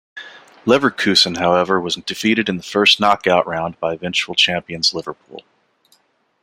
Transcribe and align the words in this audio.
Leverkusen, 0.65 1.37
however, 1.37 1.79
was 1.79 1.93
defeated 1.93 2.49
in 2.49 2.57
the 2.57 2.63
first 2.63 2.99
knockout 2.99 3.45
round 3.45 3.79
by 3.79 3.93
eventual 3.93 4.33
champions 4.33 4.95
Liverpool. 4.95 5.43